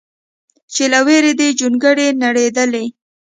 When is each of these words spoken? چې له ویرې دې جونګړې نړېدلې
چې 0.73 0.83
له 0.91 0.99
ویرې 1.07 1.33
دې 1.39 1.49
جونګړې 1.59 2.07
نړېدلې 2.23 2.85